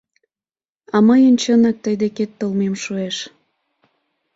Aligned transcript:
А 0.95 0.97
мыйын 1.07 1.35
чынак 1.41 1.77
тый 1.83 1.95
декет 2.01 2.31
толмем 2.39 2.75
шуэш... 2.83 3.17